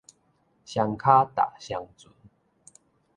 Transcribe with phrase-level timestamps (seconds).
[0.65, 2.11] 雙跤踏雙船